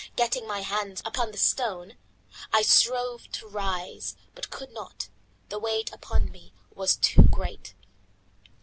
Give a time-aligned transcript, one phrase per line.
[0.15, 1.95] Getting my hands upon the stone,
[2.51, 5.09] I strove to rise, but could not,
[5.49, 7.75] the weight upon me was too great.